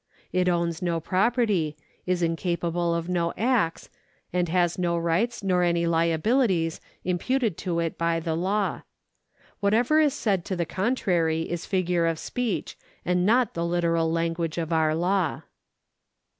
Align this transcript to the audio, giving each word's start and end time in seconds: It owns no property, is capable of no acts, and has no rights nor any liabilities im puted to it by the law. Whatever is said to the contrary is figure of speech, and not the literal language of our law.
It 0.33 0.49
owns 0.49 0.81
no 0.81 0.99
property, 0.99 1.77
is 2.07 2.25
capable 2.35 2.95
of 2.95 3.07
no 3.07 3.35
acts, 3.37 3.87
and 4.33 4.49
has 4.49 4.79
no 4.79 4.97
rights 4.97 5.43
nor 5.43 5.61
any 5.61 5.85
liabilities 5.85 6.81
im 7.03 7.19
puted 7.19 7.55
to 7.57 7.77
it 7.79 7.99
by 7.99 8.19
the 8.19 8.33
law. 8.35 8.81
Whatever 9.59 9.99
is 9.99 10.15
said 10.15 10.43
to 10.45 10.55
the 10.55 10.65
contrary 10.65 11.43
is 11.43 11.67
figure 11.67 12.07
of 12.07 12.17
speech, 12.17 12.75
and 13.05 13.27
not 13.27 13.53
the 13.53 13.63
literal 13.63 14.11
language 14.11 14.57
of 14.57 14.73
our 14.73 14.95
law. 14.95 15.43